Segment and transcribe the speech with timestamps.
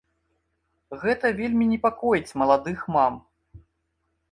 [1.03, 3.23] Гэта вельмі непакоіць маладых мам.